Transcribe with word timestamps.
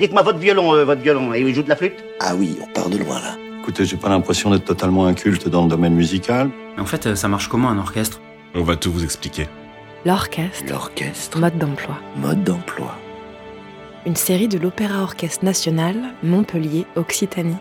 Dites-moi 0.00 0.22
votre 0.22 0.38
violon, 0.38 0.74
euh, 0.74 0.84
votre 0.84 1.02
violon, 1.02 1.34
et 1.34 1.40
il 1.40 1.54
joue 1.54 1.62
de 1.62 1.68
la 1.68 1.76
flûte 1.76 2.02
Ah 2.20 2.34
oui, 2.34 2.58
on 2.62 2.66
part 2.72 2.88
de 2.88 2.96
loin 2.96 3.20
là. 3.20 3.36
Écoutez, 3.60 3.84
j'ai 3.84 3.98
pas 3.98 4.08
l'impression 4.08 4.50
d'être 4.50 4.64
totalement 4.64 5.04
inculte 5.04 5.46
dans 5.48 5.64
le 5.64 5.68
domaine 5.68 5.94
musical. 5.94 6.48
Mais 6.74 6.82
en 6.82 6.86
fait, 6.86 7.06
euh, 7.06 7.14
ça 7.14 7.28
marche 7.28 7.48
comment 7.48 7.68
un 7.68 7.78
orchestre? 7.78 8.18
On 8.54 8.62
va 8.62 8.76
tout 8.76 8.90
vous 8.90 9.04
expliquer. 9.04 9.46
L'orchestre, 10.06 10.64
L'orchestre, 10.70 11.38
mode 11.38 11.58
d'emploi. 11.58 11.98
mode 12.16 12.42
d'emploi. 12.42 12.94
Une 14.06 14.16
série 14.16 14.48
de 14.48 14.56
l'Opéra 14.58 15.02
Orchestre 15.02 15.44
National, 15.44 15.94
Montpellier, 16.22 16.86
Occitanie. 16.96 17.58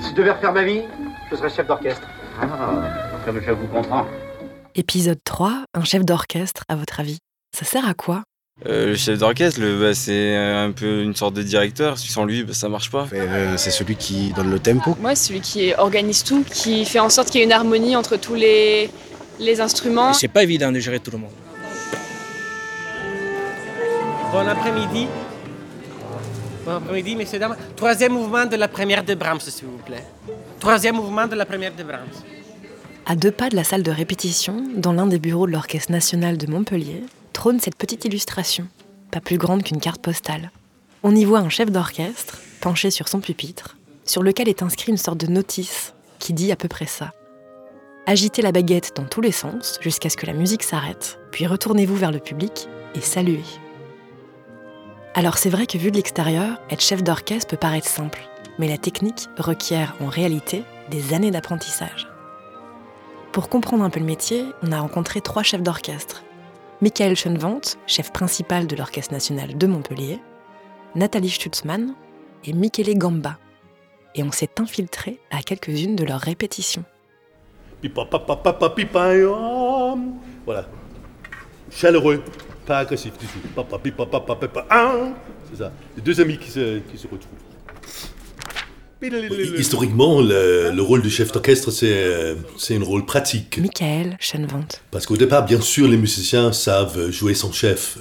Si 0.00 0.10
je 0.10 0.14
devais 0.14 0.30
refaire 0.30 0.52
ma 0.52 0.62
vie, 0.62 0.82
je 1.32 1.36
serais 1.36 1.50
chef 1.50 1.66
d'orchestre. 1.66 2.06
Ah, 2.40 2.46
comme 3.26 3.40
je 3.44 3.50
vous 3.50 3.66
comprends. 3.66 4.06
Épisode 4.76 5.18
3, 5.24 5.64
un 5.74 5.82
chef 5.82 6.04
d'orchestre, 6.04 6.62
à 6.68 6.76
votre 6.76 7.00
avis 7.00 7.18
Ça 7.52 7.64
sert 7.64 7.86
à 7.88 7.94
quoi? 7.94 8.22
Euh, 8.66 8.86
le 8.86 8.96
chef 8.96 9.18
d'orchestre, 9.18 9.60
bah, 9.80 9.92
c'est 9.92 10.36
un 10.36 10.70
peu 10.70 11.02
une 11.02 11.16
sorte 11.16 11.34
de 11.34 11.42
directeur. 11.42 11.98
Sans 11.98 12.24
lui, 12.24 12.44
bah, 12.44 12.52
ça 12.54 12.68
marche 12.68 12.90
pas. 12.90 13.08
Euh, 13.12 13.56
c'est 13.56 13.70
celui 13.70 13.96
qui 13.96 14.32
donne 14.32 14.50
le 14.50 14.60
tempo. 14.60 14.96
Moi, 15.00 15.14
c'est 15.16 15.28
celui 15.28 15.40
qui 15.40 15.74
organise 15.74 16.22
tout, 16.22 16.44
qui 16.44 16.84
fait 16.84 17.00
en 17.00 17.08
sorte 17.08 17.30
qu'il 17.30 17.40
y 17.40 17.42
ait 17.42 17.46
une 17.46 17.52
harmonie 17.52 17.96
entre 17.96 18.16
tous 18.16 18.34
les, 18.34 18.88
les 19.40 19.60
instruments. 19.60 20.12
C'est 20.12 20.28
pas 20.28 20.44
évident 20.44 20.70
de 20.70 20.78
gérer 20.78 21.00
tout 21.00 21.10
le 21.10 21.18
monde. 21.18 21.30
Bon 24.32 24.48
après-midi. 24.48 25.08
Bon 26.64 26.72
après-midi, 26.76 27.16
messieurs, 27.16 27.40
dames. 27.40 27.56
Troisième 27.74 28.12
mouvement 28.12 28.46
de 28.46 28.56
la 28.56 28.68
première 28.68 29.02
de 29.02 29.14
Brahms, 29.14 29.40
s'il 29.40 29.66
vous 29.66 29.78
plaît. 29.78 30.04
Troisième 30.60 30.94
mouvement 30.94 31.26
de 31.26 31.34
la 31.34 31.44
première 31.44 31.74
de 31.74 31.82
Brahms. 31.82 32.22
À 33.04 33.16
deux 33.16 33.32
pas 33.32 33.48
de 33.48 33.56
la 33.56 33.64
salle 33.64 33.82
de 33.82 33.90
répétition, 33.90 34.64
dans 34.76 34.92
l'un 34.92 35.06
des 35.06 35.18
bureaux 35.18 35.48
de 35.48 35.52
l'Orchestre 35.52 35.90
National 35.90 36.38
de 36.38 36.46
Montpellier, 36.46 37.02
cette 37.60 37.76
petite 37.76 38.04
illustration, 38.04 38.68
pas 39.10 39.20
plus 39.20 39.36
grande 39.36 39.64
qu'une 39.64 39.80
carte 39.80 40.00
postale. 40.00 40.52
On 41.02 41.14
y 41.14 41.24
voit 41.24 41.40
un 41.40 41.48
chef 41.48 41.72
d'orchestre, 41.72 42.38
penché 42.60 42.90
sur 42.90 43.08
son 43.08 43.20
pupitre, 43.20 43.76
sur 44.04 44.22
lequel 44.22 44.48
est 44.48 44.62
inscrit 44.62 44.92
une 44.92 44.98
sorte 44.98 45.18
de 45.18 45.26
notice 45.26 45.92
qui 46.20 46.32
dit 46.32 46.52
à 46.52 46.56
peu 46.56 46.68
près 46.68 46.86
ça. 46.86 47.12
Agitez 48.06 48.42
la 48.42 48.52
baguette 48.52 48.92
dans 48.94 49.06
tous 49.06 49.20
les 49.20 49.32
sens 49.32 49.78
jusqu'à 49.80 50.08
ce 50.08 50.16
que 50.16 50.26
la 50.26 50.34
musique 50.34 50.62
s'arrête, 50.62 51.18
puis 51.32 51.46
retournez-vous 51.46 51.96
vers 51.96 52.12
le 52.12 52.20
public 52.20 52.68
et 52.94 53.00
saluez. 53.00 53.42
Alors 55.14 55.36
c'est 55.36 55.50
vrai 55.50 55.66
que 55.66 55.78
vu 55.78 55.90
de 55.90 55.96
l'extérieur, 55.96 56.60
être 56.70 56.80
chef 56.80 57.02
d'orchestre 57.02 57.48
peut 57.48 57.56
paraître 57.56 57.88
simple, 57.88 58.22
mais 58.58 58.68
la 58.68 58.78
technique 58.78 59.28
requiert 59.36 59.96
en 60.00 60.06
réalité 60.06 60.62
des 60.90 61.12
années 61.12 61.32
d'apprentissage. 61.32 62.08
Pour 63.32 63.48
comprendre 63.48 63.82
un 63.82 63.90
peu 63.90 63.98
le 63.98 64.06
métier, 64.06 64.44
on 64.62 64.70
a 64.70 64.80
rencontré 64.80 65.20
trois 65.20 65.42
chefs 65.42 65.62
d'orchestre. 65.62 66.22
Michael 66.82 67.14
Schoenwandt, 67.14 67.78
chef 67.86 68.10
principal 68.10 68.66
de 68.66 68.74
l'Orchestre 68.74 69.12
national 69.12 69.56
de 69.56 69.66
Montpellier, 69.68 70.18
Nathalie 70.96 71.30
Stutzmann 71.30 71.94
et 72.44 72.52
Michele 72.52 72.98
Gamba. 72.98 73.38
Et 74.16 74.24
on 74.24 74.32
s'est 74.32 74.50
infiltré 74.58 75.20
à 75.30 75.42
quelques-unes 75.42 75.94
de 75.94 76.02
leurs 76.02 76.20
répétitions. 76.20 76.84
Voilà. 80.44 80.66
Chaleureux, 81.70 82.20
pas 82.66 82.78
agressif 82.78 83.16
du 83.16 83.26
tout. 83.26 83.38
C'est 85.52 85.58
ça. 85.58 85.70
Les 85.94 86.02
deux 86.02 86.20
amis 86.20 86.36
qui 86.36 86.50
se, 86.50 86.80
qui 86.80 86.98
se 86.98 87.06
retrouvent. 87.06 87.51
Historiquement, 89.58 90.20
le, 90.20 90.70
le 90.70 90.82
rôle 90.82 91.02
du 91.02 91.10
chef 91.10 91.32
d'orchestre, 91.32 91.70
c'est 91.70 91.92
euh, 91.92 92.34
c'est 92.56 92.76
un 92.76 92.84
rôle 92.84 93.04
pratique. 93.04 93.58
Michael 93.58 94.16
Schoenwandt. 94.20 94.80
Parce 94.90 95.06
qu'au 95.06 95.16
départ, 95.16 95.44
bien 95.44 95.60
sûr, 95.60 95.88
les 95.88 95.96
musiciens 95.96 96.52
savent 96.52 97.10
jouer 97.10 97.34
sans 97.34 97.52
chef. 97.52 97.98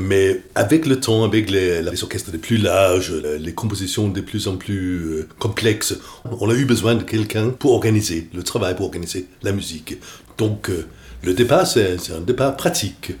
Mais 0.00 0.42
avec 0.56 0.84
le 0.84 0.98
temps, 0.98 1.22
avec 1.22 1.48
les, 1.48 1.80
les 1.80 2.02
orchestres 2.02 2.32
de 2.32 2.38
plus 2.38 2.56
larges, 2.56 3.12
les 3.38 3.52
compositions 3.52 4.08
de 4.08 4.20
plus 4.20 4.48
en 4.48 4.56
plus 4.56 5.04
euh, 5.04 5.28
complexes, 5.38 5.94
on 6.24 6.50
a 6.50 6.54
eu 6.54 6.64
besoin 6.64 6.96
de 6.96 7.04
quelqu'un 7.04 7.50
pour 7.50 7.72
organiser 7.72 8.28
le 8.34 8.42
travail, 8.42 8.74
pour 8.74 8.86
organiser 8.86 9.26
la 9.44 9.52
musique. 9.52 9.96
Donc, 10.38 10.70
euh, 10.70 10.86
le 11.22 11.34
départ, 11.34 11.68
c'est 11.68 11.98
c'est 11.98 12.14
un 12.14 12.20
départ 12.20 12.56
pratique. 12.56 13.12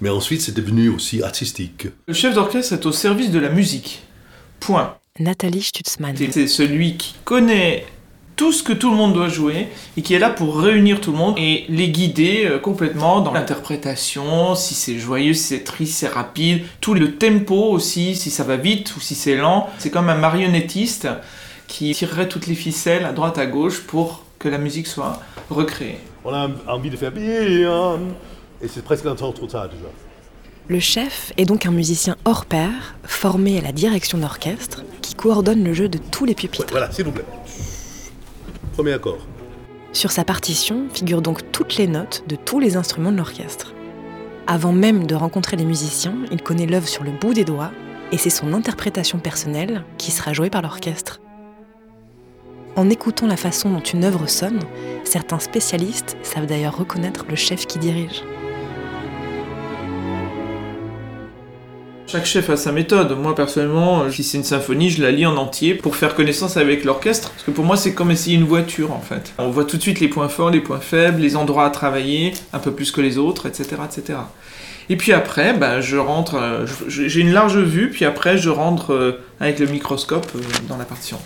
Mais 0.00 0.08
ensuite, 0.08 0.40
c'est 0.40 0.54
devenu 0.56 0.88
aussi 0.88 1.22
artistique. 1.22 1.88
Le 2.06 2.14
chef 2.14 2.34
d'orchestre 2.34 2.72
est 2.72 2.86
au 2.86 2.92
service 2.92 3.30
de 3.30 3.38
la 3.38 3.50
musique. 3.50 4.02
Point. 4.60 4.96
Nathalie 5.18 5.62
Stutzmann. 5.62 6.16
C'est- 6.16 6.46
celui 6.46 6.96
qui 6.96 7.14
connaît 7.24 7.86
tout 8.36 8.52
ce 8.52 8.62
que 8.62 8.72
tout 8.72 8.90
le 8.90 8.96
monde 8.96 9.14
doit 9.14 9.28
jouer 9.28 9.66
et 9.96 10.02
qui 10.02 10.14
est 10.14 10.18
là 10.20 10.30
pour 10.30 10.60
réunir 10.60 11.00
tout 11.00 11.10
le 11.10 11.18
monde 11.18 11.34
et 11.38 11.64
les 11.68 11.88
guider 11.88 12.44
euh, 12.46 12.58
complètement 12.60 13.20
dans 13.20 13.32
l'interprétation, 13.32 14.54
si 14.54 14.74
c'est 14.74 14.98
joyeux, 14.98 15.34
si 15.34 15.42
c'est 15.42 15.64
triste, 15.64 15.92
si 15.92 15.98
c'est 16.00 16.08
rapide, 16.08 16.62
tout 16.80 16.94
le 16.94 17.16
tempo 17.16 17.56
aussi, 17.70 18.14
si 18.14 18.30
ça 18.30 18.44
va 18.44 18.56
vite 18.56 18.94
ou 18.96 19.00
si 19.00 19.14
c'est 19.16 19.34
lent. 19.36 19.68
C'est 19.78 19.90
comme 19.90 20.08
un 20.08 20.14
marionnettiste 20.16 21.08
qui 21.66 21.92
tirerait 21.94 22.28
toutes 22.28 22.46
les 22.46 22.54
ficelles 22.54 23.04
à 23.04 23.12
droite 23.12 23.38
à 23.38 23.46
gauche 23.46 23.80
pour 23.80 24.24
que 24.38 24.48
la 24.48 24.58
musique 24.58 24.86
soit 24.86 25.20
recréée. 25.50 25.98
On 26.24 26.32
a 26.32 26.48
envie 26.68 26.90
de 26.90 26.96
faire 26.96 27.10
bien. 27.10 27.98
Et 28.62 28.68
c'est 28.68 28.84
presque 28.84 29.06
un 29.06 29.14
temps 29.16 29.32
trop 29.32 29.46
tard 29.46 29.68
déjà. 29.68 29.88
Le 30.70 30.80
chef 30.80 31.32
est 31.38 31.46
donc 31.46 31.64
un 31.64 31.70
musicien 31.70 32.16
hors 32.26 32.44
pair, 32.44 32.94
formé 33.02 33.56
à 33.56 33.62
la 33.62 33.72
direction 33.72 34.18
d'orchestre, 34.18 34.84
qui 35.00 35.14
coordonne 35.14 35.64
le 35.64 35.72
jeu 35.72 35.88
de 35.88 35.96
tous 35.96 36.26
les 36.26 36.34
pupitres. 36.34 36.66
Voilà, 36.70 36.92
s'il 36.92 37.06
vous 37.06 37.12
plaît. 37.12 37.24
Premier 38.74 38.92
accord. 38.92 39.16
Sur 39.94 40.12
sa 40.12 40.24
partition 40.24 40.84
figurent 40.92 41.22
donc 41.22 41.50
toutes 41.52 41.76
les 41.78 41.86
notes 41.86 42.24
de 42.28 42.36
tous 42.36 42.60
les 42.60 42.76
instruments 42.76 43.10
de 43.10 43.16
l'orchestre. 43.16 43.72
Avant 44.46 44.72
même 44.72 45.06
de 45.06 45.14
rencontrer 45.14 45.56
les 45.56 45.64
musiciens, 45.64 46.16
il 46.30 46.42
connaît 46.42 46.66
l'œuvre 46.66 46.86
sur 46.86 47.02
le 47.02 47.12
bout 47.12 47.32
des 47.32 47.44
doigts, 47.44 47.72
et 48.12 48.18
c'est 48.18 48.28
son 48.28 48.52
interprétation 48.52 49.18
personnelle 49.18 49.84
qui 49.96 50.10
sera 50.10 50.34
jouée 50.34 50.50
par 50.50 50.60
l'orchestre. 50.60 51.22
En 52.76 52.90
écoutant 52.90 53.26
la 53.26 53.38
façon 53.38 53.70
dont 53.70 53.80
une 53.80 54.04
œuvre 54.04 54.26
sonne, 54.26 54.60
certains 55.04 55.38
spécialistes 55.38 56.18
savent 56.22 56.46
d'ailleurs 56.46 56.76
reconnaître 56.76 57.24
le 57.26 57.36
chef 57.36 57.66
qui 57.66 57.78
dirige. 57.78 58.22
Chaque 62.10 62.24
chef 62.24 62.48
a 62.48 62.56
sa 62.56 62.72
méthode. 62.72 63.12
Moi, 63.18 63.34
personnellement, 63.34 64.10
si 64.10 64.24
c'est 64.24 64.38
une 64.38 64.44
symphonie, 64.44 64.88
je 64.88 65.02
la 65.02 65.10
lis 65.10 65.26
en 65.26 65.36
entier 65.36 65.74
pour 65.74 65.94
faire 65.94 66.14
connaissance 66.14 66.56
avec 66.56 66.84
l'orchestre. 66.84 67.30
Parce 67.32 67.42
que 67.42 67.50
pour 67.50 67.66
moi, 67.66 67.76
c'est 67.76 67.92
comme 67.92 68.10
essayer 68.10 68.34
une 68.34 68.46
voiture, 68.46 68.92
en 68.92 69.00
fait. 69.00 69.34
On 69.36 69.50
voit 69.50 69.66
tout 69.66 69.76
de 69.76 69.82
suite 69.82 70.00
les 70.00 70.08
points 70.08 70.30
forts, 70.30 70.48
les 70.48 70.62
points 70.62 70.80
faibles, 70.80 71.20
les 71.20 71.36
endroits 71.36 71.66
à 71.66 71.70
travailler, 71.70 72.32
un 72.54 72.60
peu 72.60 72.72
plus 72.72 72.92
que 72.92 73.02
les 73.02 73.18
autres, 73.18 73.44
etc. 73.44 73.82
etc. 73.84 74.20
Et 74.88 74.96
puis 74.96 75.12
après, 75.12 75.52
bah, 75.52 75.82
je 75.82 75.98
rentre, 75.98 76.36
euh, 76.36 76.64
j'ai 76.88 77.20
une 77.20 77.32
large 77.32 77.58
vue, 77.58 77.90
puis 77.90 78.06
après, 78.06 78.38
je 78.38 78.48
rentre 78.48 78.94
euh, 78.94 79.20
avec 79.38 79.58
le 79.58 79.66
microscope 79.66 80.28
euh, 80.34 80.40
dans 80.66 80.78
la 80.78 80.86
partition. 80.86 81.18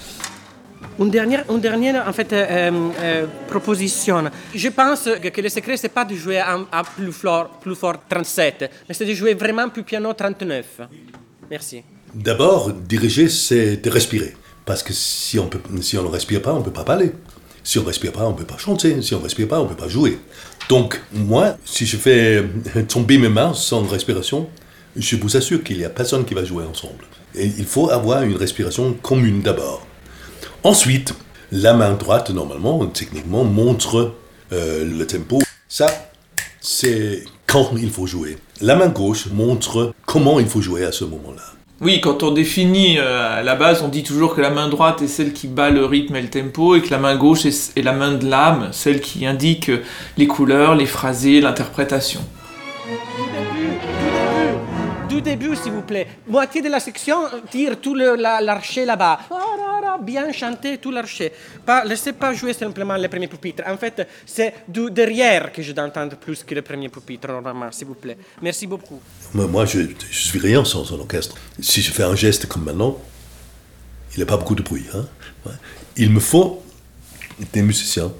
Une 0.99 1.11
dernière, 1.11 1.45
une 1.51 1.61
dernière 1.61 2.07
en 2.07 2.13
fait, 2.13 2.33
euh, 2.33 2.71
euh, 3.01 3.27
proposition. 3.49 4.25
Je 4.55 4.69
pense 4.69 5.09
que, 5.23 5.41
le 5.41 5.49
secret, 5.49 5.77
c'est 5.77 5.89
pas 5.89 6.05
de 6.05 6.15
jouer 6.15 6.39
à, 6.39 6.83
plus, 6.97 7.13
fort, 7.13 7.49
plus 7.61 7.75
fort 7.75 7.97
37, 8.09 8.71
mais 8.89 8.95
c'est 8.95 9.07
de 9.07 9.15
jouer 9.15 9.35
vraiment 9.35 9.69
plus 9.69 9.83
piano 9.83 10.13
39. 10.13 10.83
Merci. 11.51 11.83
D'abord, 12.15 12.73
diriger, 12.73 13.29
c'est 13.29 13.79
de 13.79 13.91
respirer. 13.91 14.35
Parce 14.65 14.83
que 14.83 14.93
si 14.93 15.39
on, 15.39 15.49
peut, 15.49 15.61
si 15.81 15.97
on 15.97 16.03
ne 16.03 16.09
respire 16.09 16.43
pas, 16.43 16.53
on 16.53 16.59
ne 16.59 16.65
peut 16.65 16.71
pas 16.71 16.85
parler. 16.85 17.13
Si 17.65 17.79
on 17.79 17.83
ne 17.83 17.87
respire 17.87 18.13
pas, 18.13 18.25
on 18.25 18.33
ne 18.33 18.37
peut 18.37 18.45
pas 18.45 18.59
chanter. 18.59 19.01
Si 19.03 19.15
on 19.15 19.19
ne 19.19 19.25
respire 19.25 19.49
pas, 19.49 19.61
on 19.61 19.65
ne 19.65 19.69
peut 19.69 19.75
pas 19.83 19.89
jouer. 19.89 20.19
Donc, 20.69 21.01
moi, 21.13 21.57
si 21.65 21.87
je 21.87 21.97
fais 21.97 22.45
tomber 22.89 23.19
mes 23.19 23.29
mains 23.29 23.55
sans 23.55 23.83
respiration, 23.87 24.49
je 24.95 25.17
vous 25.17 25.37
assure 25.37 25.65
qu'il 25.65 25.79
n'y 25.79 25.85
a 25.85 25.91
personne 25.91 26.25
qui 26.25 26.35
va 26.35 26.45
jouer 26.45 26.65
ensemble. 26.65 27.05
Et 27.35 27.47
il 27.47 27.65
faut 27.65 27.91
avoir 27.91 28.23
une 28.23 28.37
respiration 28.37 28.93
commune 28.93 29.41
d'abord. 29.41 29.87
Ensuite, 30.65 31.13
la 31.51 31.75
main 31.75 31.95
droite, 31.95 32.31
normalement, 32.31 32.87
techniquement, 32.87 33.43
montre 33.43 34.15
euh, 34.53 34.85
le 34.85 35.05
tempo. 35.09 35.41
Ça, 35.69 35.89
c'est 36.61 37.25
quand 37.49 37.71
il 37.77 37.91
faut 37.91 38.07
jouer. 38.07 38.39
La 38.61 38.77
main 38.77 38.87
gauche 38.87 39.27
montre 39.27 39.93
comment 40.07 40.39
il 40.39 40.47
faut 40.47 40.61
jouer 40.61 40.85
à 40.85 40.93
ce 40.93 41.05
moment-là. 41.05 41.43
Oui, 41.81 42.01
quand 42.01 42.23
on 42.23 42.31
définit 42.31 42.99
euh, 42.99 43.41
à 43.41 43.43
la 43.43 43.57
base, 43.57 43.83
on 43.83 43.89
dit 43.89 44.05
toujours 44.05 44.37
que 44.37 44.41
la 44.41 44.51
main 44.51 44.69
droite 44.69 45.03
est 45.03 45.09
celle 45.09 45.33
qui 45.33 45.49
bat 45.49 45.71
le 45.71 45.85
rythme 45.85 46.15
et 46.15 46.23
le 46.23 46.31
tempo, 46.31 46.77
et 46.77 46.81
que 46.81 46.91
la 46.91 46.99
main 46.99 47.17
gauche 47.17 47.45
est, 47.45 47.77
est 47.77 47.83
la 47.83 47.93
main 47.93 48.13
de 48.13 48.25
l'âme, 48.25 48.69
celle 48.71 49.01
qui 49.01 49.27
indique 49.27 49.69
les 50.17 50.29
couleurs, 50.29 50.77
les 50.77 50.87
phrasés, 50.87 51.41
l'interprétation. 51.41 52.21
Du 55.23 55.31
début, 55.31 55.55
s'il 55.55 55.71
vous 55.71 55.83
plaît. 55.83 56.09
Moitié 56.27 56.61
de 56.63 56.69
la 56.69 56.81
section 56.81 57.19
tire 57.49 57.81
tout 57.81 57.95
le- 57.95 58.17
la- 58.17 58.41
l'archer 58.41 58.85
là-bas. 58.85 59.21
Ah, 59.31 59.35
là, 59.57 59.81
là, 59.81 59.99
Bien 60.03 60.33
chanter 60.33 60.79
tout 60.79 60.91
l'archer. 60.91 61.31
Pas, 61.65 61.85
laissez 61.85 62.13
pas 62.13 62.33
jouer 62.35 62.53
simplement 62.55 62.97
le 62.97 63.07
premier 63.09 63.29
pupitre. 63.29 63.63
En 63.69 63.77
fait, 63.77 64.09
c'est 64.27 64.53
du 64.67 64.91
derrière 64.91 65.53
que 65.53 65.63
je 65.63 65.71
dois 65.73 65.85
entendre 65.85 66.17
plus 66.17 66.43
que 66.43 66.55
le 66.57 66.63
premier 66.63 66.89
pupitre, 66.89 67.29
normalement, 67.29 67.71
s'il 67.71 67.87
vous 67.87 67.95
plaît. 67.95 68.17
Merci 68.41 68.67
beaucoup. 68.67 69.01
Moi, 69.35 69.47
moi, 69.47 69.65
je, 69.65 69.81
je 70.11 70.19
suis 70.29 70.41
rien 70.41 70.65
sans 70.65 70.93
un 70.93 70.99
orchestre. 70.99 71.37
Si 71.61 71.83
je 71.83 71.93
fais 71.93 72.03
un 72.03 72.17
geste 72.17 72.47
comme 72.47 72.65
maintenant, 72.65 72.97
il 74.15 74.17
n'y 74.17 74.23
a 74.25 74.27
pas 74.27 74.37
beaucoup 74.39 74.57
de 74.57 74.63
bruit. 74.63 74.87
hein. 74.95 75.07
Ouais. 75.47 75.53
Il 75.99 76.11
me 76.11 76.19
faut 76.21 76.63
des 77.53 77.63
musiciens. 77.63 78.11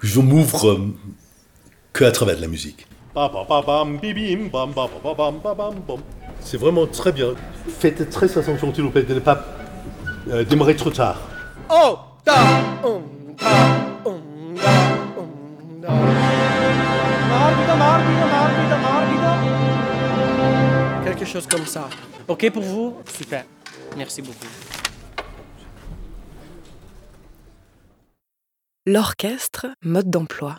Je 0.00 0.20
m'ouvre 0.20 0.66
euh, 0.70 0.94
que 1.92 2.04
à 2.04 2.12
travers 2.12 2.36
de 2.36 2.40
la 2.40 2.48
musique. 2.48 2.86
Ba, 3.14 3.28
ba, 3.28 3.44
ba, 3.48 3.60
bam, 3.66 3.98
bi, 3.98 4.14
bim, 4.14 4.48
bam, 4.52 4.72
C'est 6.40 6.56
vraiment 6.56 6.86
très 6.86 7.12
bien. 7.12 7.34
Faites 7.78 8.08
très 8.10 8.36
attention, 8.38 8.72
s'il 8.74 8.84
vous 8.84 8.90
plaît, 8.90 9.02
de 9.02 9.14
ne 9.14 9.20
pas 9.20 9.44
euh, 10.30 10.44
démarrer 10.44 10.76
trop 10.76 10.90
tard. 10.90 11.20
Oh, 11.70 11.98
da, 12.24 12.34
um, 12.84 13.02
da, 13.38 13.46
um, 14.04 14.54
da, 14.54 14.70
um, 15.18 15.80
da. 15.80 15.90
Morbido, 17.28 17.76
morbido, 17.76 18.26
morbido, 18.34 18.76
morbido. 18.86 19.30
Quelque 21.04 21.24
chose 21.26 21.46
comme 21.46 21.66
ça. 21.66 21.88
Ok 22.26 22.50
pour 22.50 22.62
vous? 22.62 22.96
Super. 23.16 23.44
Merci 23.96 24.22
beaucoup. 24.22 24.46
L'orchestre, 28.86 29.66
mode 29.82 30.08
d'emploi. 30.10 30.56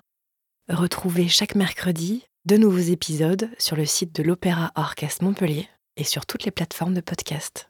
Retrouvez 0.70 1.28
chaque 1.28 1.56
mercredi 1.56 2.29
de 2.50 2.58
nouveaux 2.58 2.80
épisodes 2.80 3.48
sur 3.60 3.76
le 3.76 3.86
site 3.86 4.16
de 4.16 4.24
l'Opéra 4.24 4.72
Orchestre 4.74 5.24
Montpellier 5.24 5.70
et 5.98 6.04
sur 6.04 6.26
toutes 6.26 6.46
les 6.46 6.52
plateformes 6.52 6.96
de 6.96 7.02
podcast. 7.02 7.69